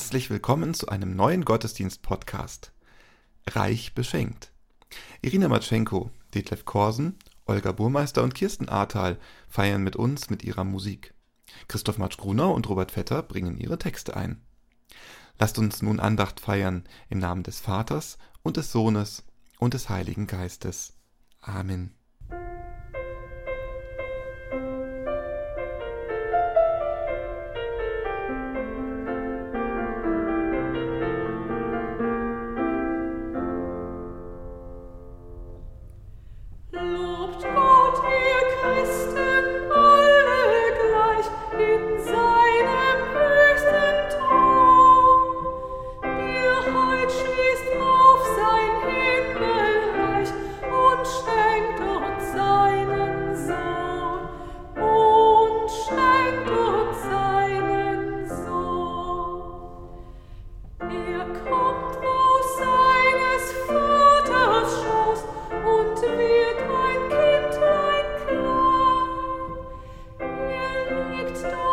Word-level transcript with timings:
Herzlich 0.00 0.30
willkommen 0.30 0.72
zu 0.72 0.88
einem 0.88 1.14
neuen 1.14 1.44
Gottesdienst-Podcast. 1.44 2.72
Reich 3.50 3.94
beschenkt. 3.94 4.50
Irina 5.20 5.46
Matschenko, 5.46 6.10
Detlef 6.34 6.64
Korsen, 6.64 7.18
Olga 7.44 7.72
Burmeister 7.72 8.22
und 8.22 8.34
Kirsten 8.34 8.70
Ahrtal 8.70 9.18
feiern 9.46 9.82
mit 9.84 9.96
uns 9.96 10.30
mit 10.30 10.42
ihrer 10.42 10.64
Musik. 10.64 11.12
Christoph 11.68 11.98
Matsch-Grunau 11.98 12.50
und 12.50 12.66
Robert 12.70 12.92
Vetter 12.92 13.22
bringen 13.22 13.58
ihre 13.58 13.78
Texte 13.78 14.16
ein. 14.16 14.40
Lasst 15.38 15.58
uns 15.58 15.82
nun 15.82 16.00
Andacht 16.00 16.40
feiern 16.40 16.84
im 17.10 17.18
Namen 17.18 17.42
des 17.42 17.60
Vaters 17.60 18.16
und 18.42 18.56
des 18.56 18.72
Sohnes 18.72 19.24
und 19.58 19.74
des 19.74 19.90
Heiligen 19.90 20.26
Geistes. 20.26 20.94
Amen. 21.42 21.94
Hören 71.42 71.69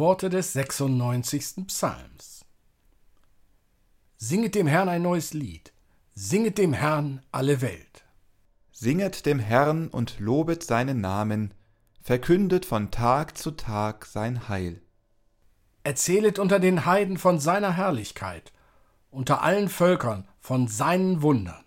Worte 0.00 0.30
des 0.30 0.54
96. 0.54 1.66
Psalms. 1.66 2.46
Singet 4.16 4.54
dem 4.54 4.66
Herrn 4.66 4.88
ein 4.88 5.02
neues 5.02 5.34
Lied, 5.34 5.74
singet 6.14 6.56
dem 6.56 6.72
Herrn 6.72 7.20
alle 7.32 7.60
Welt. 7.60 8.06
Singet 8.72 9.26
dem 9.26 9.38
Herrn 9.38 9.88
und 9.88 10.18
lobet 10.18 10.62
seinen 10.62 11.02
Namen, 11.02 11.52
verkündet 12.00 12.64
von 12.64 12.90
Tag 12.90 13.36
zu 13.36 13.50
Tag 13.50 14.06
sein 14.06 14.48
Heil. 14.48 14.80
Erzählet 15.84 16.38
unter 16.38 16.60
den 16.60 16.86
Heiden 16.86 17.18
von 17.18 17.38
seiner 17.38 17.76
Herrlichkeit, 17.76 18.54
unter 19.10 19.42
allen 19.42 19.68
Völkern 19.68 20.26
von 20.38 20.66
seinen 20.66 21.20
Wundern. 21.20 21.64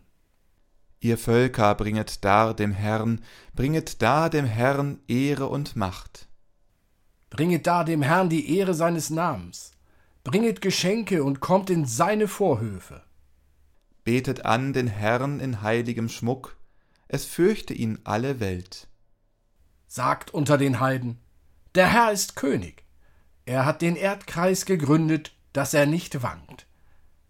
Ihr 1.01 1.19
Völker 1.19 1.75
bringet 1.75 2.25
dar 2.25 2.55
dem 2.55 2.71
Herrn, 2.71 3.21
bringet 3.53 4.01
dar 4.01 4.31
dem 4.31 4.45
Herrn 4.45 5.01
Ehre 5.07 5.49
und 5.49 5.75
Macht. 5.75 6.32
Bringet 7.33 7.65
da 7.65 7.83
dem 7.83 8.03
Herrn 8.03 8.29
die 8.29 8.55
Ehre 8.55 8.75
seines 8.75 9.09
Namens. 9.09 9.71
Bringet 10.23 10.61
Geschenke 10.61 11.23
und 11.23 11.39
kommt 11.39 11.71
in 11.71 11.85
seine 11.85 12.27
Vorhöfe. 12.27 13.01
Betet 14.03 14.45
an 14.45 14.71
den 14.71 14.85
Herrn 14.85 15.39
in 15.39 15.63
heiligem 15.63 16.09
Schmuck, 16.09 16.57
es 17.07 17.25
fürchte 17.25 17.73
ihn 17.73 17.97
alle 18.03 18.39
Welt. 18.39 18.87
Sagt 19.87 20.31
unter 20.31 20.59
den 20.59 20.79
Heiden, 20.79 21.17
der 21.73 21.91
Herr 21.91 22.11
ist 22.11 22.35
König. 22.35 22.83
Er 23.45 23.65
hat 23.65 23.81
den 23.81 23.95
Erdkreis 23.95 24.65
gegründet, 24.67 25.35
dass 25.53 25.73
er 25.73 25.87
nicht 25.87 26.21
wankt. 26.21 26.67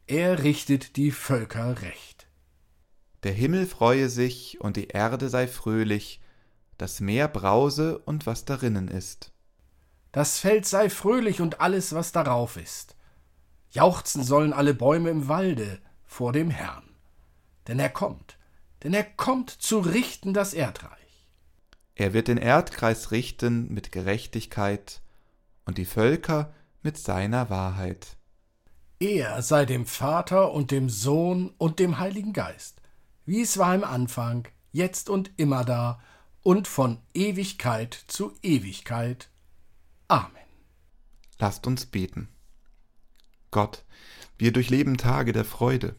Er 0.06 0.44
richtet 0.44 0.98
die 0.98 1.12
Völker 1.12 1.82
recht. 1.82 2.28
Der 3.24 3.32
Himmel 3.32 3.66
freue 3.68 4.10
sich 4.10 4.60
und 4.60 4.76
die 4.76 4.90
Erde 4.90 5.30
sei 5.30 5.48
fröhlich, 5.48 6.22
das 6.78 7.00
Meer 7.00 7.30
brause 7.30 8.00
und 8.00 8.26
was 8.26 8.44
darinnen 8.44 8.90
ist. 8.90 9.33
Das 10.14 10.38
Feld 10.38 10.68
sei 10.68 10.90
fröhlich 10.90 11.42
und 11.42 11.60
alles, 11.60 11.94
was 11.94 12.12
darauf 12.12 12.56
ist. 12.56 12.96
Jauchzen 13.72 14.24
sollen 14.24 14.54
alle 14.54 14.76
Bäume 14.76 15.10
im 15.10 15.28
Walde 15.28 15.82
vor 16.06 16.32
dem 16.32 16.52
Herrn. 16.52 16.88
Denn 17.68 17.80
er 17.80 17.90
kommt, 17.90 18.38
denn 18.84 18.94
er 18.94 19.04
kommt 19.04 19.50
zu 19.50 19.80
richten 19.80 20.36
das 20.36 20.54
Erdreich. 20.54 21.28
Er 21.96 22.14
wird 22.14 22.28
den 22.28 22.38
Erdkreis 22.38 23.10
richten 23.10 23.74
mit 23.74 23.92
Gerechtigkeit 23.92 25.02
und 25.66 25.80
die 25.80 25.86
Völker 25.86 26.54
mit 26.84 26.98
seiner 26.98 27.50
Wahrheit. 27.50 28.18
Er 29.00 29.42
sei 29.42 29.66
dem 29.66 29.88
Vater 29.88 30.52
und 30.52 30.70
dem 30.70 30.90
Sohn 30.90 31.50
und 31.58 31.80
dem 31.80 31.98
Heiligen 31.98 32.34
Geist, 32.34 32.82
wie 33.26 33.42
es 33.42 33.58
war 33.58 33.74
im 33.74 33.84
Anfang, 33.84 34.48
jetzt 34.72 35.10
und 35.10 35.32
immer 35.38 35.66
da 35.66 36.00
und 36.44 36.68
von 36.68 37.00
Ewigkeit 37.16 37.96
zu 38.08 38.34
Ewigkeit. 38.44 39.30
Amen. 40.14 40.30
Lasst 41.40 41.66
uns 41.66 41.88
beten. 41.88 42.28
Gott, 43.50 43.84
wir 44.38 44.54
durchleben 44.54 44.98
Tage 44.98 45.34
der 45.34 45.44
Freude, 45.44 45.96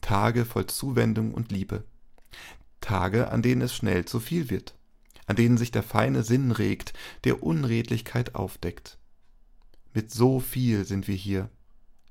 Tage 0.00 0.44
voll 0.44 0.66
Zuwendung 0.66 1.34
und 1.34 1.50
Liebe, 1.50 1.82
Tage, 2.80 3.32
an 3.32 3.42
denen 3.42 3.62
es 3.62 3.74
schnell 3.74 4.04
zu 4.04 4.20
viel 4.20 4.48
wird, 4.48 4.76
an 5.26 5.34
denen 5.34 5.58
sich 5.58 5.72
der 5.72 5.82
feine 5.82 6.22
Sinn 6.22 6.52
regt, 6.52 6.92
der 7.24 7.42
Unredlichkeit 7.42 8.36
aufdeckt. 8.36 8.96
Mit 9.92 10.12
so 10.12 10.38
viel 10.38 10.84
sind 10.84 11.08
wir 11.08 11.16
hier, 11.16 11.50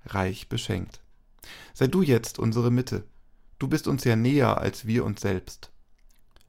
reich 0.06 0.50
beschenkt. 0.50 1.00
Sei 1.74 1.88
du 1.88 2.02
jetzt 2.02 2.40
unsere 2.40 2.72
Mitte, 2.72 3.06
du 3.58 3.70
bist 3.70 3.88
uns 3.88 4.04
ja 4.04 4.18
näher 4.18 4.58
als 4.58 4.86
wir 4.86 5.06
uns 5.06 5.22
selbst. 5.22 5.72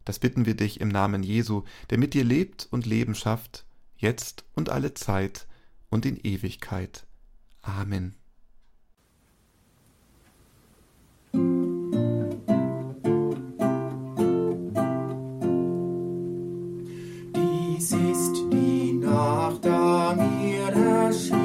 Das 0.05 0.19
bitten 0.19 0.45
wir 0.45 0.57
dich 0.57 0.81
im 0.81 0.89
Namen 0.89 1.23
Jesu, 1.23 1.63
der 1.91 1.99
mit 1.99 2.15
dir 2.15 2.25
lebt 2.25 2.67
und 2.69 2.85
Leben 2.85 3.15
schafft, 3.15 3.65
jetzt 3.99 4.45
und 4.55 4.71
alle 4.71 4.95
Zeit 4.95 5.47
und 5.91 6.07
in 6.07 6.17
Ewigkeit. 6.17 7.07
Amen. 7.63 8.15
Dies 17.35 17.93
ist 17.93 18.35
die 18.53 18.93
Nacht, 18.95 19.65
da 19.65 20.15
mir 20.15 20.69
erschienen 20.69 21.43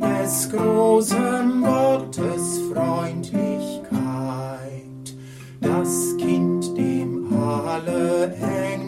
des 0.00 0.50
großen 0.50 1.62
Gottes 1.62 2.60
Freundlichkeit, 2.72 5.14
das 5.60 6.16
Kind 6.16 6.76
dem 6.76 7.32
alle 7.32 8.34
Engel 8.34 8.85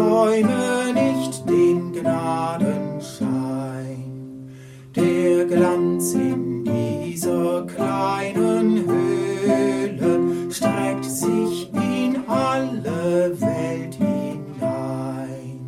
versäume 0.00 0.94
nicht 0.94 1.46
den 1.48 1.92
Gnadenschein. 1.92 4.48
Der 4.96 5.44
Glanz 5.44 6.14
in 6.14 6.64
dieser 6.64 7.66
kleinen 7.66 8.86
Höhle 8.86 10.50
streckt 10.50 11.04
sich 11.04 11.70
in 11.74 12.16
alle 12.26 13.38
Welt 13.40 13.94
hinein. 13.94 15.60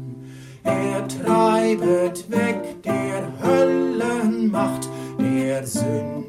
Er 0.64 1.06
treibet 1.08 2.28
weg 2.30 2.82
der 2.82 3.30
Höllenmacht, 3.42 4.88
der 5.18 5.66
Sünde. 5.66 6.21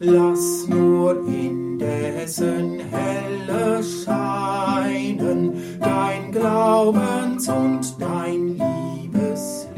Lass 0.00 0.68
nur 0.68 1.26
indessen 1.26 2.78
helle 2.88 3.82
scheinen 3.82 5.54
dein 5.80 6.30
Glaubens- 6.30 7.48
und 7.48 8.00
dein 8.00 8.56
Liebeslicht. 8.56 9.68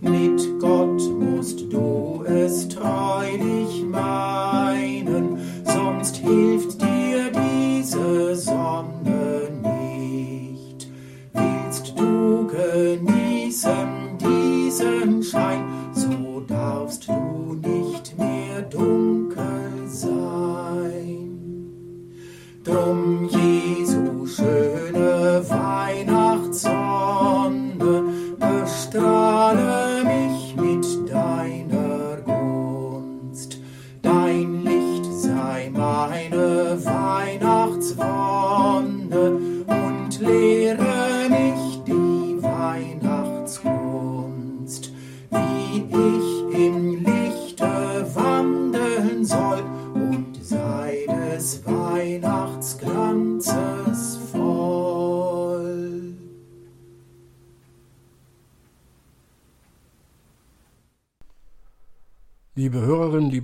Mit 0.00 0.58
Gott 0.58 1.02
musst 1.20 1.70
du 1.70 2.24
es 2.24 2.66
treulich 2.68 3.84
meinen, 3.90 5.36
sonst 5.64 6.16
hilft 6.16 6.80
dir 6.80 7.30
diese 7.30 8.34
Sonne 8.36 9.50
nicht. 9.62 10.88
Willst 11.34 11.92
du 11.98 12.46
genießen 12.46 14.16
diesen 14.18 15.15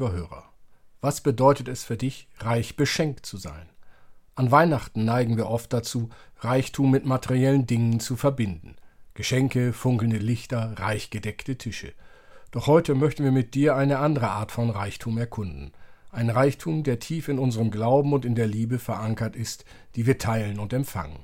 lieber 0.02 0.12
Hörer, 0.12 0.42
was 1.00 1.20
bedeutet 1.20 1.68
es 1.68 1.84
für 1.84 1.96
dich, 1.96 2.26
reich 2.38 2.74
beschenkt 2.74 3.24
zu 3.24 3.36
sein? 3.36 3.68
An 4.34 4.50
Weihnachten 4.50 5.04
neigen 5.04 5.36
wir 5.36 5.46
oft 5.46 5.72
dazu, 5.72 6.08
Reichtum 6.40 6.90
mit 6.90 7.06
materiellen 7.06 7.66
Dingen 7.68 8.00
zu 8.00 8.16
verbinden. 8.16 8.74
Geschenke, 9.14 9.72
funkelnde 9.72 10.16
Lichter, 10.16 10.74
reich 10.76 11.10
gedeckte 11.10 11.56
Tische. 11.56 11.92
Doch 12.50 12.66
heute 12.66 12.96
möchten 12.96 13.22
wir 13.22 13.30
mit 13.30 13.54
dir 13.54 13.76
eine 13.76 14.00
andere 14.00 14.30
Art 14.30 14.50
von 14.50 14.70
Reichtum 14.70 15.18
erkunden. 15.18 15.70
Ein 16.10 16.30
Reichtum, 16.30 16.82
der 16.82 16.98
tief 16.98 17.28
in 17.28 17.38
unserem 17.38 17.70
Glauben 17.70 18.12
und 18.12 18.24
in 18.24 18.34
der 18.34 18.48
Liebe 18.48 18.80
verankert 18.80 19.36
ist, 19.36 19.64
die 19.94 20.04
wir 20.04 20.18
teilen 20.18 20.58
und 20.58 20.72
empfangen. 20.72 21.20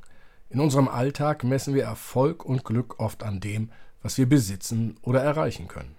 In 0.51 0.61
unserem 0.61 0.87
Alltag 0.87 1.43
messen 1.43 1.75
wir 1.75 1.83
Erfolg 1.83 2.45
und 2.45 2.65
Glück 2.65 3.01
oft 3.01 3.25
an 3.25 3.41
dem, 3.41 3.73
was 4.03 4.19
wir 4.19 4.29
besitzen 4.29 4.97
oder 5.03 5.21
erreichen 5.21 5.67
können. 5.67 5.98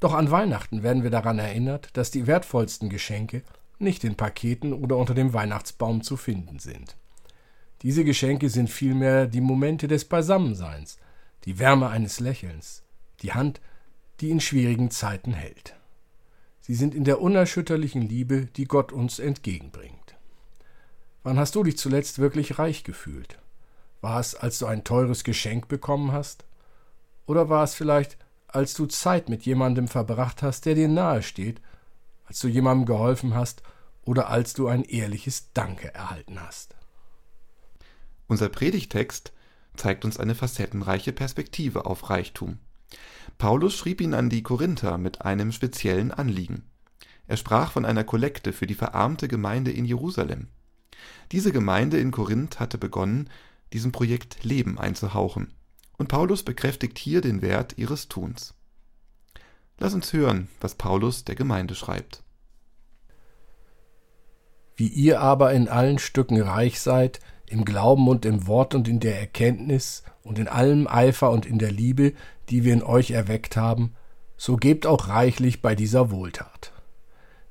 Doch 0.00 0.14
an 0.14 0.30
Weihnachten 0.30 0.82
werden 0.82 1.02
wir 1.02 1.10
daran 1.10 1.38
erinnert, 1.38 1.90
dass 1.92 2.10
die 2.10 2.26
wertvollsten 2.26 2.88
Geschenke 2.88 3.42
nicht 3.78 4.02
in 4.04 4.16
Paketen 4.16 4.72
oder 4.72 4.96
unter 4.96 5.14
dem 5.14 5.32
Weihnachtsbaum 5.32 6.02
zu 6.02 6.16
finden 6.16 6.58
sind. 6.58 6.96
Diese 7.82 8.04
Geschenke 8.04 8.50
sind 8.50 8.68
vielmehr 8.68 9.26
die 9.26 9.40
Momente 9.40 9.88
des 9.88 10.06
Beisammenseins, 10.06 10.98
die 11.44 11.58
Wärme 11.58 11.88
eines 11.88 12.20
Lächelns, 12.20 12.82
die 13.22 13.32
Hand, 13.32 13.60
die 14.20 14.30
in 14.30 14.40
schwierigen 14.40 14.90
Zeiten 14.90 15.32
hält. 15.32 15.74
Sie 16.60 16.74
sind 16.74 16.94
in 16.94 17.04
der 17.04 17.20
unerschütterlichen 17.20 18.02
Liebe, 18.02 18.46
die 18.46 18.66
Gott 18.66 18.92
uns 18.92 19.18
entgegenbringt. 19.18 20.16
Wann 21.22 21.38
hast 21.38 21.54
du 21.54 21.62
dich 21.62 21.78
zuletzt 21.78 22.18
wirklich 22.18 22.58
reich 22.58 22.84
gefühlt? 22.84 23.38
War 24.00 24.20
es, 24.20 24.34
als 24.34 24.58
du 24.58 24.66
ein 24.66 24.84
teures 24.84 25.24
Geschenk 25.24 25.68
bekommen 25.68 26.12
hast? 26.12 26.44
Oder 27.26 27.48
war 27.48 27.64
es 27.64 27.74
vielleicht, 27.74 28.18
als 28.54 28.74
du 28.74 28.86
Zeit 28.86 29.28
mit 29.28 29.44
jemandem 29.44 29.88
verbracht 29.88 30.42
hast, 30.42 30.66
der 30.66 30.74
dir 30.74 30.88
nahe 30.88 31.22
steht, 31.22 31.60
als 32.26 32.40
du 32.40 32.48
jemandem 32.48 32.86
geholfen 32.86 33.34
hast 33.34 33.62
oder 34.02 34.28
als 34.28 34.54
du 34.54 34.68
ein 34.68 34.84
ehrliches 34.84 35.52
Danke 35.52 35.94
erhalten 35.94 36.40
hast? 36.40 36.74
Unser 38.26 38.48
Predigtext 38.48 39.32
zeigt 39.76 40.04
uns 40.04 40.18
eine 40.18 40.34
facettenreiche 40.34 41.12
Perspektive 41.12 41.86
auf 41.86 42.10
Reichtum. 42.10 42.58
Paulus 43.38 43.74
schrieb 43.74 44.00
ihn 44.00 44.14
an 44.14 44.30
die 44.30 44.42
Korinther 44.42 44.98
mit 44.98 45.22
einem 45.22 45.52
speziellen 45.52 46.10
Anliegen. 46.10 46.64
Er 47.26 47.36
sprach 47.36 47.72
von 47.72 47.84
einer 47.84 48.04
Kollekte 48.04 48.52
für 48.52 48.66
die 48.66 48.74
verarmte 48.74 49.28
Gemeinde 49.28 49.70
in 49.70 49.84
Jerusalem. 49.84 50.48
Diese 51.32 51.52
Gemeinde 51.52 51.98
in 51.98 52.10
Korinth 52.10 52.58
hatte 52.58 52.76
begonnen, 52.76 53.30
diesem 53.72 53.92
Projekt 53.92 54.42
Leben 54.42 54.78
einzuhauchen, 54.78 55.54
und 56.00 56.08
Paulus 56.08 56.42
bekräftigt 56.42 56.98
hier 56.98 57.20
den 57.20 57.42
Wert 57.42 57.76
ihres 57.76 58.08
Tuns. 58.08 58.54
Lass 59.78 59.92
uns 59.92 60.14
hören, 60.14 60.48
was 60.58 60.74
Paulus 60.74 61.24
der 61.26 61.34
Gemeinde 61.34 61.74
schreibt. 61.74 62.22
Wie 64.76 64.88
ihr 64.88 65.20
aber 65.20 65.52
in 65.52 65.68
allen 65.68 65.98
Stücken 65.98 66.40
reich 66.40 66.80
seid, 66.80 67.20
im 67.46 67.66
Glauben 67.66 68.08
und 68.08 68.24
im 68.24 68.46
Wort 68.46 68.74
und 68.74 68.88
in 68.88 68.98
der 68.98 69.20
Erkenntnis 69.20 70.02
und 70.22 70.38
in 70.38 70.48
allem 70.48 70.88
Eifer 70.88 71.30
und 71.30 71.44
in 71.44 71.58
der 71.58 71.70
Liebe, 71.70 72.14
die 72.48 72.64
wir 72.64 72.72
in 72.72 72.82
euch 72.82 73.10
erweckt 73.10 73.58
haben, 73.58 73.92
so 74.38 74.56
gebt 74.56 74.86
auch 74.86 75.08
reichlich 75.08 75.60
bei 75.60 75.74
dieser 75.74 76.10
Wohltat. 76.10 76.72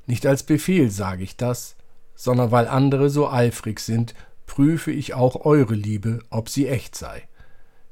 Nicht 0.08 0.26
als 0.26 0.42
Befehl 0.42 0.90
sage 0.90 1.22
ich 1.24 1.38
das, 1.38 1.76
sondern 2.16 2.50
weil 2.50 2.68
andere 2.68 3.12
so 3.12 3.30
eifrig 3.30 3.80
sind, 3.80 4.16
prüfe 4.48 4.90
ich 4.90 5.14
auch 5.14 5.46
eure 5.46 5.76
Liebe, 5.76 6.24
ob 6.32 6.50
sie 6.50 6.68
echt 6.68 6.96
sei. 6.96 7.30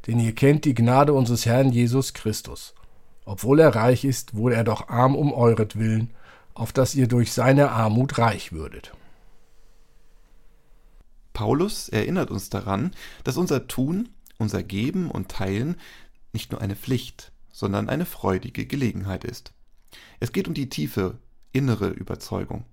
Denn 0.07 0.19
ihr 0.19 0.33
kennt 0.33 0.65
die 0.65 0.73
Gnade 0.73 1.13
unseres 1.13 1.45
Herrn 1.45 1.71
Jesus 1.71 2.13
Christus. 2.13 2.73
Obwohl 3.25 3.59
er 3.59 3.75
reich 3.75 4.05
ist, 4.05 4.35
wurde 4.35 4.55
er 4.55 4.63
doch 4.63 4.87
arm 4.87 5.15
um 5.15 5.33
euretwillen, 5.33 6.11
auf 6.53 6.71
dass 6.71 6.95
ihr 6.95 7.07
durch 7.07 7.33
seine 7.33 7.71
Armut 7.71 8.17
reich 8.17 8.53
würdet. 8.53 8.93
Paulus 11.33 11.89
erinnert 11.89 12.31
uns 12.31 12.49
daran, 12.49 12.91
dass 13.23 13.37
unser 13.37 13.67
Tun, 13.67 14.09
unser 14.39 14.63
Geben 14.63 15.11
und 15.11 15.29
Teilen 15.29 15.75
nicht 16.33 16.51
nur 16.51 16.61
eine 16.61 16.75
Pflicht, 16.75 17.31
sondern 17.51 17.89
eine 17.89 18.05
freudige 18.05 18.65
Gelegenheit 18.65 19.23
ist. 19.23 19.53
Es 20.19 20.31
geht 20.31 20.47
um 20.47 20.53
die 20.53 20.69
tiefe, 20.69 21.19
innere 21.51 21.89
Überzeugung. 21.89 22.63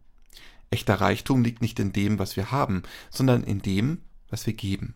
Echter 0.70 0.94
Reichtum 0.94 1.42
liegt 1.42 1.62
nicht 1.62 1.78
in 1.78 1.92
dem, 1.92 2.18
was 2.18 2.36
wir 2.36 2.52
haben, 2.52 2.84
sondern 3.10 3.44
in 3.44 3.60
dem, 3.60 3.98
was 4.30 4.46
wir 4.46 4.54
geben. 4.54 4.94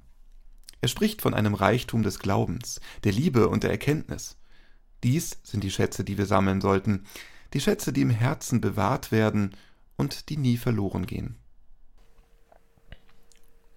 Er 0.81 0.89
spricht 0.89 1.23
von 1.23 1.35
einem 1.35 1.55
Reichtum 1.55 2.03
des 2.03 2.19
Glaubens, 2.19 2.81
der 3.05 3.13
Liebe 3.13 3.49
und 3.49 3.65
der 3.65 3.71
Erkenntnis. 3.71 4.37
Dies 5.03 5.39
sind 5.43 5.65
die 5.65 5.71
Schätze, 5.71 6.05
die 6.05 6.19
wir 6.19 6.27
sammeln 6.27 6.61
sollten, 6.61 7.05
die 7.55 7.61
Schätze, 7.61 7.93
die 7.93 8.03
im 8.03 8.11
Herzen 8.11 8.61
bewahrt 8.61 9.11
werden 9.11 9.57
und 9.97 10.29
die 10.29 10.37
nie 10.37 10.57
verloren 10.57 11.07
gehen. 11.07 11.37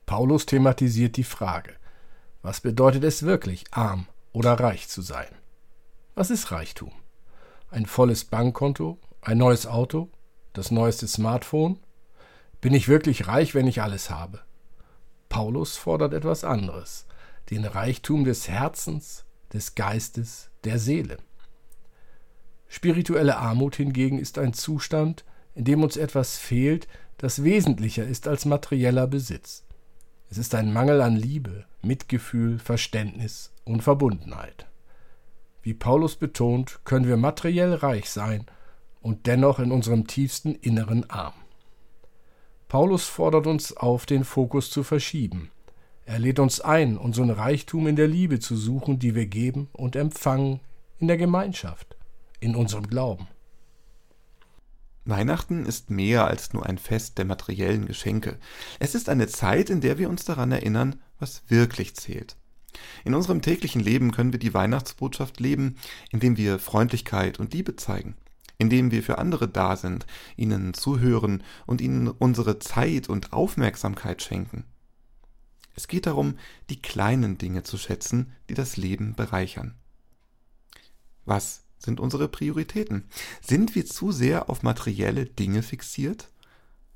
Paulus 0.05 0.45
thematisiert 0.45 1.15
die 1.15 1.23
Frage, 1.23 1.75
was 2.41 2.59
bedeutet 2.61 3.03
es 3.03 3.23
wirklich, 3.23 3.65
arm 3.71 4.07
oder 4.33 4.53
reich 4.53 4.89
zu 4.89 5.01
sein? 5.01 5.29
Was 6.15 6.29
ist 6.29 6.51
Reichtum? 6.51 6.91
Ein 7.69 7.85
volles 7.85 8.25
Bankkonto? 8.25 8.99
Ein 9.21 9.37
neues 9.37 9.65
Auto? 9.65 10.09
Das 10.53 10.71
neueste 10.71 11.07
Smartphone? 11.07 11.79
Bin 12.59 12.73
ich 12.73 12.89
wirklich 12.89 13.27
reich, 13.27 13.55
wenn 13.55 13.67
ich 13.67 13.81
alles 13.81 14.09
habe? 14.09 14.41
Paulus 15.31 15.77
fordert 15.77 16.13
etwas 16.13 16.43
anderes, 16.43 17.05
den 17.51 17.63
Reichtum 17.63 18.25
des 18.25 18.49
Herzens, 18.49 19.23
des 19.53 19.75
Geistes, 19.75 20.49
der 20.65 20.77
Seele. 20.77 21.19
Spirituelle 22.67 23.37
Armut 23.37 23.77
hingegen 23.77 24.19
ist 24.19 24.37
ein 24.37 24.51
Zustand, 24.51 25.23
in 25.55 25.63
dem 25.63 25.83
uns 25.83 25.95
etwas 25.95 26.37
fehlt, 26.37 26.89
das 27.17 27.45
wesentlicher 27.45 28.05
ist 28.05 28.27
als 28.27 28.43
materieller 28.43 29.07
Besitz. 29.07 29.63
Es 30.29 30.37
ist 30.37 30.53
ein 30.53 30.73
Mangel 30.73 30.99
an 30.99 31.15
Liebe, 31.15 31.63
Mitgefühl, 31.81 32.59
Verständnis 32.59 33.53
und 33.63 33.83
Verbundenheit. 33.83 34.67
Wie 35.61 35.73
Paulus 35.73 36.17
betont, 36.17 36.81
können 36.83 37.07
wir 37.07 37.17
materiell 37.17 37.73
reich 37.73 38.09
sein 38.09 38.47
und 38.99 39.27
dennoch 39.27 39.59
in 39.59 39.71
unserem 39.71 40.07
tiefsten 40.07 40.55
Inneren 40.55 41.09
arm. 41.09 41.35
Paulus 42.71 43.03
fordert 43.03 43.47
uns 43.47 43.75
auf, 43.75 44.05
den 44.05 44.23
Fokus 44.23 44.69
zu 44.69 44.83
verschieben. 44.83 45.51
Er 46.05 46.19
lädt 46.19 46.39
uns 46.39 46.61
ein, 46.61 46.95
unseren 46.95 47.29
Reichtum 47.29 47.85
in 47.85 47.97
der 47.97 48.07
Liebe 48.07 48.39
zu 48.39 48.55
suchen, 48.55 48.97
die 48.97 49.13
wir 49.13 49.25
geben 49.25 49.67
und 49.73 49.97
empfangen 49.97 50.61
in 50.97 51.09
der 51.09 51.17
Gemeinschaft, 51.17 51.97
in 52.39 52.55
unserem 52.55 52.87
Glauben. 52.87 53.27
Weihnachten 55.03 55.65
ist 55.65 55.89
mehr 55.89 56.27
als 56.27 56.53
nur 56.53 56.65
ein 56.65 56.77
Fest 56.77 57.17
der 57.17 57.25
materiellen 57.25 57.87
Geschenke. 57.87 58.39
Es 58.79 58.95
ist 58.95 59.09
eine 59.09 59.27
Zeit, 59.27 59.69
in 59.69 59.81
der 59.81 59.97
wir 59.97 60.07
uns 60.07 60.23
daran 60.23 60.53
erinnern, 60.53 60.95
was 61.19 61.43
wirklich 61.49 61.97
zählt. 61.97 62.37
In 63.03 63.15
unserem 63.15 63.41
täglichen 63.41 63.81
Leben 63.81 64.11
können 64.13 64.31
wir 64.31 64.39
die 64.39 64.53
Weihnachtsbotschaft 64.53 65.41
leben, 65.41 65.75
indem 66.09 66.37
wir 66.37 66.57
Freundlichkeit 66.57 67.37
und 67.37 67.53
Liebe 67.53 67.75
zeigen, 67.75 68.15
indem 68.61 68.91
wir 68.91 69.01
für 69.01 69.17
andere 69.17 69.47
da 69.47 69.75
sind, 69.75 70.05
ihnen 70.35 70.75
zuhören 70.75 71.41
und 71.65 71.81
ihnen 71.81 72.07
unsere 72.07 72.59
Zeit 72.59 73.09
und 73.09 73.33
Aufmerksamkeit 73.33 74.21
schenken. 74.21 74.65
Es 75.75 75.87
geht 75.87 76.05
darum, 76.05 76.37
die 76.69 76.79
kleinen 76.79 77.39
Dinge 77.39 77.63
zu 77.63 77.79
schätzen, 77.79 78.33
die 78.49 78.53
das 78.53 78.77
Leben 78.77 79.15
bereichern. 79.15 79.73
Was 81.25 81.63
sind 81.79 81.99
unsere 81.99 82.27
Prioritäten? 82.27 83.09
Sind 83.41 83.73
wir 83.73 83.87
zu 83.87 84.11
sehr 84.11 84.47
auf 84.47 84.61
materielle 84.61 85.25
Dinge 85.25 85.63
fixiert? 85.63 86.29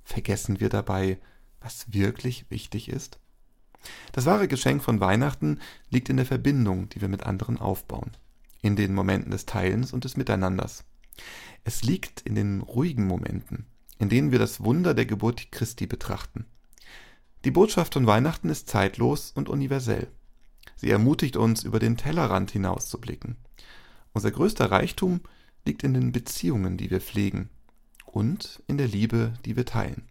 Vergessen 0.03 0.59
wir 0.59 0.69
dabei, 0.69 1.17
was 1.61 1.91
wirklich 1.91 2.45
wichtig 2.49 2.89
ist? 2.89 3.17
Das 4.11 4.27
wahre 4.27 4.47
Geschenk 4.47 4.83
von 4.83 4.99
Weihnachten 4.99 5.59
liegt 5.89 6.09
in 6.09 6.17
der 6.17 6.27
Verbindung, 6.27 6.89
die 6.89 7.01
wir 7.01 7.07
mit 7.07 7.23
anderen 7.23 7.57
aufbauen, 7.57 8.11
in 8.61 8.75
den 8.75 8.93
Momenten 8.93 9.31
des 9.31 9.47
Teilens 9.47 9.93
und 9.93 10.03
des 10.03 10.15
Miteinanders. 10.15 10.85
Es 11.63 11.83
liegt 11.83 12.21
in 12.21 12.35
den 12.35 12.61
ruhigen 12.61 13.07
Momenten, 13.07 13.65
in 13.97 14.09
denen 14.09 14.31
wir 14.31 14.39
das 14.39 14.63
Wunder 14.63 14.93
der 14.93 15.05
Geburt 15.05 15.51
Christi 15.51 15.87
betrachten. 15.87 16.45
Die 17.43 17.51
Botschaft 17.51 17.93
von 17.93 18.07
Weihnachten 18.07 18.49
ist 18.49 18.69
zeitlos 18.69 19.31
und 19.31 19.49
universell. 19.49 20.07
Sie 20.75 20.89
ermutigt 20.89 21.37
uns, 21.37 21.63
über 21.63 21.79
den 21.79 21.97
Tellerrand 21.97 22.51
hinauszublicken. 22.51 23.37
Unser 24.13 24.31
größter 24.31 24.71
Reichtum 24.71 25.21
liegt 25.65 25.83
in 25.83 25.93
den 25.93 26.11
Beziehungen, 26.11 26.77
die 26.77 26.89
wir 26.89 27.01
pflegen 27.01 27.49
und 28.05 28.63
in 28.67 28.77
der 28.77 28.87
Liebe, 28.87 29.33
die 29.45 29.55
wir 29.55 29.65
teilen. 29.65 30.07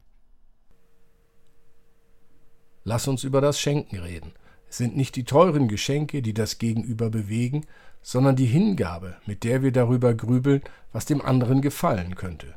Lass 2.85 3.09
uns 3.09 3.25
über 3.25 3.41
das 3.41 3.59
Schenken 3.59 3.97
reden. 3.97 4.33
Es 4.69 4.77
sind 4.77 4.97
nicht 4.97 5.17
die 5.17 5.25
teuren 5.25 5.69
Geschenke, 5.69 6.21
die 6.21 6.35
das 6.35 6.59
Gegenüber 6.59 7.09
bewegen, 7.09 7.65
sondern 8.05 8.37
die 8.37 8.45
Hingabe, 8.45 9.17
mit 9.25 9.45
der 9.45 9.63
wir 9.63 9.73
darüber 9.73 10.13
grübeln, 10.13 10.63
was 10.93 11.07
dem 11.07 11.23
anderen 11.23 11.63
gefallen 11.63 12.15
könnte. 12.17 12.55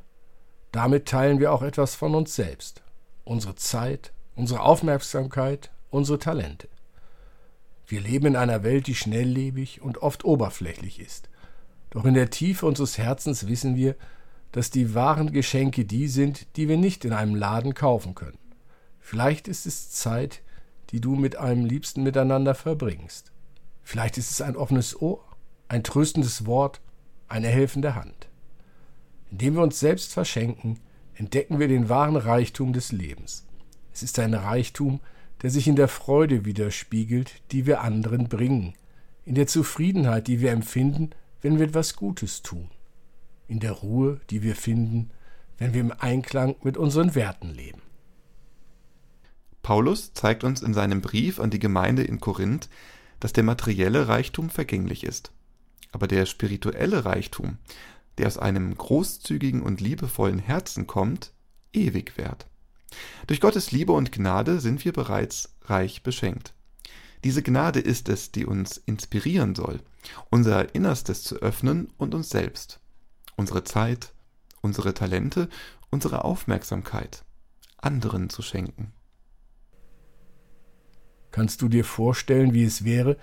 Damit 0.74 1.08
teilen 1.08 1.40
wir 1.40 1.54
auch 1.54 1.62
etwas 1.62 1.96
von 1.96 2.16
uns 2.16 2.36
selbst, 2.36 2.84
unsere 3.24 3.56
Zeit, 3.56 4.12
unsere 4.36 4.60
Aufmerksamkeit, 4.60 5.72
unsere 5.90 6.20
Talente. 6.20 6.68
Wir 7.88 8.02
leben 8.02 8.26
in 8.28 8.36
einer 8.36 8.64
Welt, 8.64 8.88
die 8.88 8.96
schnelllebig 8.96 9.82
und 9.82 10.00
oft 10.00 10.26
oberflächlich 10.26 11.00
ist. 11.00 11.30
Doch 11.92 12.04
in 12.04 12.14
der 12.14 12.30
Tiefe 12.30 12.66
unseres 12.66 12.98
Herzens 12.98 13.48
wissen 13.48 13.78
wir, 13.78 13.96
dass 14.52 14.70
die 14.70 14.94
wahren 14.94 15.32
Geschenke 15.32 15.86
die 15.86 16.10
sind, 16.10 16.58
die 16.58 16.68
wir 16.68 16.76
nicht 16.76 17.06
in 17.06 17.14
einem 17.14 17.36
Laden 17.36 17.74
kaufen 17.74 18.16
können. 18.16 18.38
Vielleicht 19.00 19.48
ist 19.48 19.66
es 19.66 19.92
Zeit, 19.92 20.42
die 20.90 21.00
du 21.00 21.16
mit 21.16 21.38
einem 21.38 21.64
Liebsten 21.64 22.04
miteinander 22.04 22.54
verbringst. 22.54 23.32
Vielleicht 23.82 24.18
ist 24.18 24.32
es 24.32 24.42
ein 24.42 24.58
offenes 24.58 25.02
Ohr, 25.02 25.24
ein 25.68 25.84
tröstendes 25.84 26.46
Wort, 26.46 26.82
eine 27.28 27.48
helfende 27.48 27.96
Hand. 27.96 28.30
Indem 29.32 29.56
wir 29.56 29.64
uns 29.64 29.80
selbst 29.80 30.14
verschenken, 30.14 30.80
entdecken 31.16 31.60
wir 31.60 31.68
den 31.68 31.90
wahren 31.90 32.16
Reichtum 32.16 32.74
des 32.74 32.92
Lebens. 32.92 33.46
Es 33.94 34.04
ist 34.04 34.20
ein 34.20 34.34
Reichtum, 34.34 35.00
der 35.42 35.50
sich 35.50 35.68
in 35.68 35.76
der 35.76 35.88
Freude 35.88 36.46
widerspiegelt, 36.46 37.42
die 37.52 37.66
wir 37.66 37.82
anderen 37.82 38.30
bringen, 38.30 38.74
in 39.26 39.36
der 39.36 39.48
Zufriedenheit, 39.48 40.28
die 40.28 40.40
wir 40.40 40.52
empfinden, 40.52 41.12
wenn 41.42 41.60
wir 41.60 41.66
etwas 41.66 41.96
Gutes 41.96 42.42
tun, 42.42 42.70
in 43.48 43.60
der 43.60 43.74
Ruhe, 43.74 44.22
die 44.30 44.42
wir 44.42 44.56
finden, 44.56 45.12
wenn 45.58 45.74
wir 45.74 45.82
im 45.82 45.94
Einklang 45.98 46.56
mit 46.64 46.78
unseren 46.78 47.16
Werten 47.16 47.50
leben. 47.50 47.82
Paulus 49.64 50.14
zeigt 50.14 50.44
uns 50.44 50.62
in 50.62 50.74
seinem 50.74 51.02
Brief 51.02 51.40
an 51.40 51.50
die 51.50 51.60
Gemeinde 51.60 52.04
in 52.04 52.22
Korinth, 52.22 52.70
dass 53.20 53.34
der 53.34 53.44
materielle 53.44 54.08
Reichtum 54.08 54.50
vergänglich 54.50 55.04
ist, 55.04 55.32
aber 55.98 56.08
der 56.08 56.28
spirituelle 56.28 57.06
Reichtum, 57.06 57.58
der 58.20 58.28
aus 58.28 58.38
einem 58.38 58.78
großzügigen 58.78 59.64
und 59.64 59.82
liebevollen 59.82 60.38
Herzen 60.38 60.86
kommt, 60.86 61.34
ewig 61.74 62.20
währt. 62.20 62.46
Durch 63.26 63.42
Gottes 63.42 63.72
Liebe 63.72 63.94
und 63.94 64.12
Gnade 64.12 64.60
sind 64.60 64.86
wir 64.86 64.94
bereits 64.94 65.56
reich 65.64 66.04
beschenkt. 66.04 66.54
Diese 67.24 67.42
Gnade 67.42 67.80
ist 67.80 68.10
es, 68.10 68.32
die 68.32 68.46
uns 68.46 68.78
inspirieren 68.78 69.56
soll, 69.56 69.80
unser 70.30 70.76
Innerstes 70.76 71.24
zu 71.24 71.38
öffnen 71.38 71.92
und 71.98 72.14
uns 72.14 72.30
selbst, 72.30 72.80
unsere 73.36 73.64
Zeit, 73.64 74.14
unsere 74.62 74.94
Talente, 74.94 75.50
unsere 75.90 76.24
Aufmerksamkeit 76.24 77.26
anderen 77.78 78.30
zu 78.30 78.44
schenken. 78.44 78.94
Kannst 81.32 81.64
du 81.64 81.70
dir 81.70 81.84
vorstellen, 81.84 82.54
wie 82.54 82.66
es 82.66 82.84
wäre, 82.84 83.18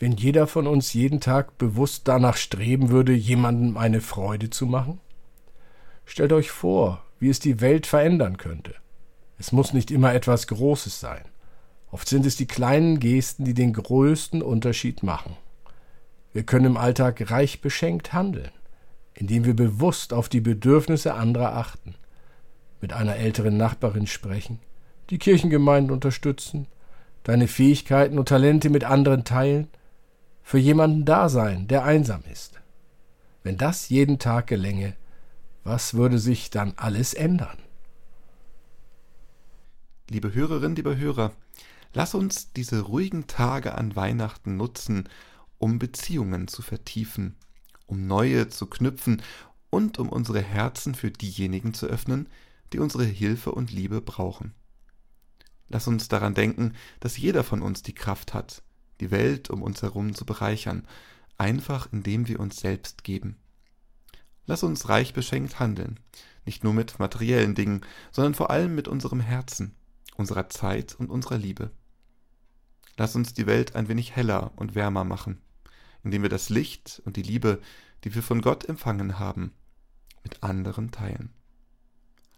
wenn 0.00 0.12
jeder 0.12 0.46
von 0.46 0.66
uns 0.66 0.94
jeden 0.94 1.20
Tag 1.20 1.58
bewusst 1.58 2.08
danach 2.08 2.38
streben 2.38 2.88
würde, 2.88 3.12
jemandem 3.12 3.76
eine 3.76 4.00
Freude 4.00 4.48
zu 4.48 4.66
machen? 4.66 4.98
Stellt 6.06 6.32
euch 6.32 6.50
vor, 6.50 7.04
wie 7.20 7.28
es 7.28 7.38
die 7.38 7.60
Welt 7.60 7.86
verändern 7.86 8.38
könnte. 8.38 8.74
Es 9.38 9.52
muss 9.52 9.74
nicht 9.74 9.90
immer 9.90 10.14
etwas 10.14 10.46
Großes 10.46 10.98
sein. 10.98 11.22
Oft 11.90 12.08
sind 12.08 12.24
es 12.24 12.36
die 12.36 12.46
kleinen 12.46 12.98
Gesten, 12.98 13.44
die 13.44 13.52
den 13.52 13.74
größten 13.74 14.42
Unterschied 14.42 15.02
machen. 15.02 15.36
Wir 16.32 16.44
können 16.44 16.66
im 16.66 16.76
Alltag 16.78 17.30
reich 17.30 17.60
beschenkt 17.60 18.14
handeln, 18.14 18.50
indem 19.12 19.44
wir 19.44 19.54
bewusst 19.54 20.14
auf 20.14 20.30
die 20.30 20.40
Bedürfnisse 20.40 21.12
anderer 21.14 21.56
achten, 21.56 21.94
mit 22.80 22.94
einer 22.94 23.16
älteren 23.16 23.58
Nachbarin 23.58 24.06
sprechen, 24.06 24.60
die 25.10 25.18
Kirchengemeinden 25.18 25.92
unterstützen, 25.92 26.68
deine 27.24 27.48
Fähigkeiten 27.48 28.18
und 28.18 28.28
Talente 28.28 28.70
mit 28.70 28.84
anderen 28.84 29.24
teilen, 29.24 29.68
für 30.50 30.58
jemanden 30.58 31.04
da 31.04 31.28
sein, 31.28 31.68
der 31.68 31.84
einsam 31.84 32.24
ist. 32.28 32.60
Wenn 33.44 33.56
das 33.56 33.88
jeden 33.88 34.18
Tag 34.18 34.48
gelänge, 34.48 34.96
was 35.62 35.94
würde 35.94 36.18
sich 36.18 36.50
dann 36.50 36.72
alles 36.74 37.14
ändern? 37.14 37.56
Liebe 40.08 40.34
Hörerinnen, 40.34 40.74
liebe 40.74 40.96
Hörer, 40.96 41.30
Lass 41.92 42.16
uns 42.16 42.52
diese 42.52 42.80
ruhigen 42.80 43.28
Tage 43.28 43.76
an 43.76 43.94
Weihnachten 43.94 44.56
nutzen, 44.56 45.08
um 45.58 45.78
Beziehungen 45.78 46.48
zu 46.48 46.62
vertiefen, 46.62 47.36
um 47.86 48.08
neue 48.08 48.48
zu 48.48 48.66
knüpfen 48.66 49.22
und 49.70 50.00
um 50.00 50.08
unsere 50.08 50.40
Herzen 50.40 50.96
für 50.96 51.12
diejenigen 51.12 51.74
zu 51.74 51.86
öffnen, 51.86 52.28
die 52.72 52.80
unsere 52.80 53.04
Hilfe 53.04 53.52
und 53.52 53.70
Liebe 53.70 54.00
brauchen. 54.00 54.52
Lass 55.68 55.86
uns 55.86 56.08
daran 56.08 56.34
denken, 56.34 56.74
dass 56.98 57.16
jeder 57.16 57.44
von 57.44 57.62
uns 57.62 57.82
die 57.84 57.94
Kraft 57.94 58.34
hat, 58.34 58.64
die 59.00 59.10
Welt 59.10 59.50
um 59.50 59.62
uns 59.62 59.82
herum 59.82 60.14
zu 60.14 60.24
bereichern, 60.24 60.86
einfach 61.38 61.88
indem 61.92 62.28
wir 62.28 62.40
uns 62.40 62.56
selbst 62.60 63.04
geben. 63.04 63.36
Lass 64.46 64.62
uns 64.62 64.88
reich 64.88 65.14
beschenkt 65.14 65.60
handeln, 65.60 66.00
nicht 66.44 66.64
nur 66.64 66.74
mit 66.74 66.98
materiellen 66.98 67.54
Dingen, 67.54 67.82
sondern 68.10 68.34
vor 68.34 68.50
allem 68.50 68.74
mit 68.74 68.88
unserem 68.88 69.20
Herzen, 69.20 69.74
unserer 70.16 70.48
Zeit 70.48 70.94
und 70.98 71.10
unserer 71.10 71.38
Liebe. 71.38 71.70
Lass 72.96 73.16
uns 73.16 73.32
die 73.32 73.46
Welt 73.46 73.76
ein 73.76 73.88
wenig 73.88 74.14
heller 74.16 74.52
und 74.56 74.74
wärmer 74.74 75.04
machen, 75.04 75.40
indem 76.02 76.22
wir 76.22 76.28
das 76.28 76.50
Licht 76.50 77.00
und 77.04 77.16
die 77.16 77.22
Liebe, 77.22 77.60
die 78.04 78.14
wir 78.14 78.22
von 78.22 78.42
Gott 78.42 78.68
empfangen 78.68 79.18
haben, 79.18 79.52
mit 80.22 80.42
anderen 80.42 80.90
teilen. 80.90 81.30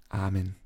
Amen. 0.09 0.62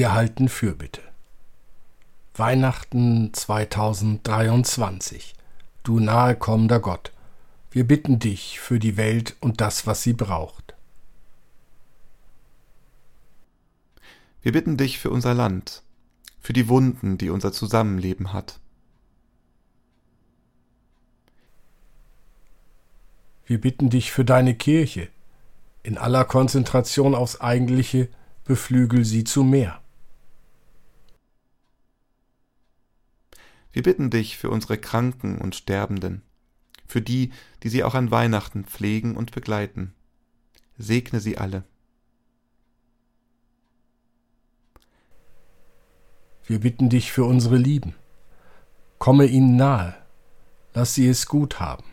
Wir 0.00 0.14
halten 0.14 0.48
Fürbitte. 0.48 1.02
Weihnachten 2.34 3.34
2023. 3.34 5.34
Du 5.82 6.00
nahe 6.00 6.36
kommender 6.36 6.80
Gott. 6.80 7.12
Wir 7.70 7.86
bitten 7.86 8.18
dich 8.18 8.60
für 8.60 8.78
die 8.78 8.96
Welt 8.96 9.36
und 9.40 9.60
das, 9.60 9.86
was 9.86 10.02
sie 10.02 10.14
braucht. 10.14 10.74
Wir 14.40 14.52
bitten 14.52 14.78
dich 14.78 14.98
für 14.98 15.10
unser 15.10 15.34
Land, 15.34 15.82
für 16.40 16.54
die 16.54 16.70
Wunden, 16.70 17.18
die 17.18 17.28
unser 17.28 17.52
Zusammenleben 17.52 18.32
hat. 18.32 18.58
Wir 23.44 23.60
bitten 23.60 23.90
dich 23.90 24.12
für 24.12 24.24
deine 24.24 24.54
Kirche. 24.54 25.10
In 25.82 25.98
aller 25.98 26.24
Konzentration 26.24 27.14
aufs 27.14 27.42
Eigentliche 27.42 28.08
beflügel 28.44 29.04
sie 29.04 29.24
zu 29.24 29.44
mehr. 29.44 29.79
Wir 33.72 33.82
bitten 33.82 34.10
dich 34.10 34.36
für 34.36 34.50
unsere 34.50 34.78
Kranken 34.78 35.38
und 35.38 35.54
Sterbenden, 35.54 36.22
für 36.86 37.00
die, 37.00 37.32
die 37.62 37.68
sie 37.68 37.84
auch 37.84 37.94
an 37.94 38.10
Weihnachten 38.10 38.64
pflegen 38.64 39.16
und 39.16 39.32
begleiten. 39.32 39.94
Segne 40.76 41.20
sie 41.20 41.38
alle. 41.38 41.64
Wir 46.44 46.58
bitten 46.58 46.88
dich 46.88 47.12
für 47.12 47.24
unsere 47.24 47.56
Lieben. 47.56 47.94
Komme 48.98 49.26
ihnen 49.26 49.56
nahe, 49.56 49.94
lass 50.74 50.94
sie 50.94 51.06
es 51.06 51.26
gut 51.26 51.60
haben. 51.60 51.84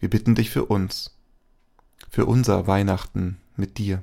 Wir 0.00 0.10
bitten 0.10 0.34
dich 0.34 0.50
für 0.50 0.64
uns, 0.64 1.16
für 2.10 2.26
unser 2.26 2.66
Weihnachten 2.66 3.40
mit 3.56 3.78
dir. 3.78 4.02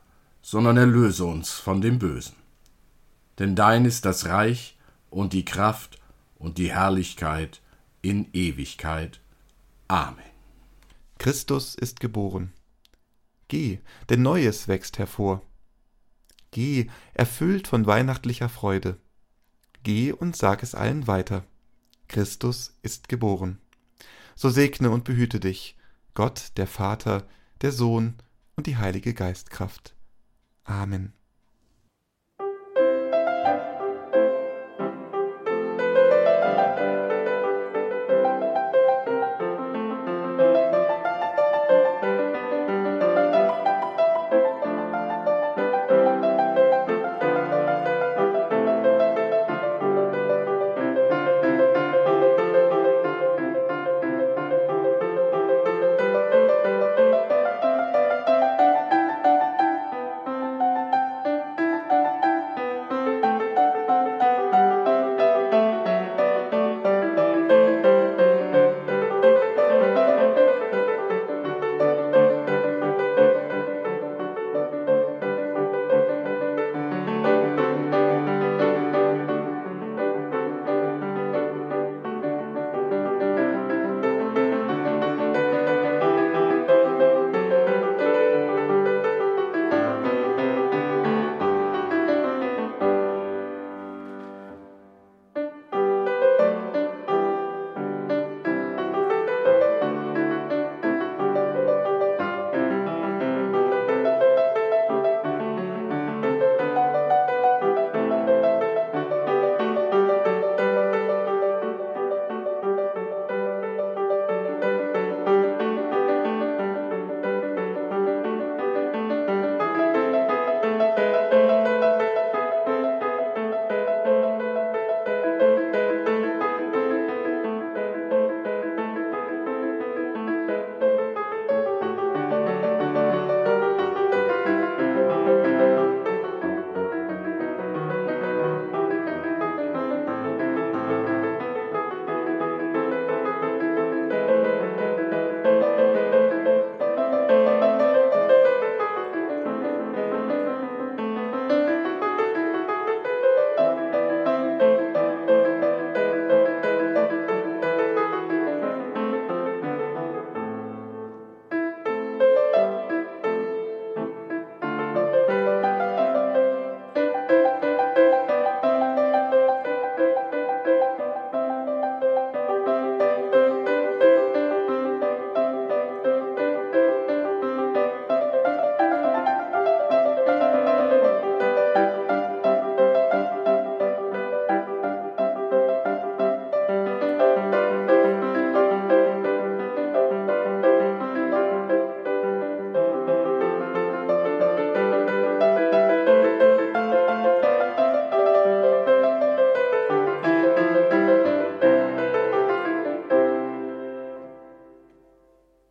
sondern 0.41 0.77
erlöse 0.77 1.25
uns 1.25 1.51
von 1.51 1.81
dem 1.81 1.99
Bösen. 1.99 2.35
Denn 3.39 3.55
dein 3.55 3.85
ist 3.85 4.05
das 4.05 4.25
Reich 4.25 4.77
und 5.09 5.33
die 5.33 5.45
Kraft 5.45 5.99
und 6.37 6.57
die 6.57 6.71
Herrlichkeit 6.71 7.61
in 8.01 8.27
Ewigkeit. 8.33 9.19
Amen. 9.87 10.25
Christus 11.17 11.75
ist 11.75 11.99
geboren. 11.99 12.51
Geh, 13.47 13.79
denn 14.09 14.21
Neues 14.21 14.67
wächst 14.67 14.97
hervor. 14.97 15.41
Geh, 16.51 16.89
erfüllt 17.13 17.67
von 17.67 17.85
weihnachtlicher 17.85 18.49
Freude. 18.49 18.97
Geh 19.83 20.11
und 20.11 20.35
sag 20.35 20.63
es 20.63 20.75
allen 20.75 21.07
weiter. 21.07 21.43
Christus 22.07 22.77
ist 22.81 23.07
geboren. 23.07 23.59
So 24.35 24.49
segne 24.49 24.89
und 24.89 25.03
behüte 25.03 25.39
dich, 25.39 25.77
Gott, 26.13 26.51
der 26.57 26.67
Vater, 26.67 27.27
der 27.61 27.71
Sohn 27.71 28.15
und 28.55 28.67
die 28.67 28.77
Heilige 28.77 29.13
Geistkraft. 29.13 29.95
Amen. 30.67 31.13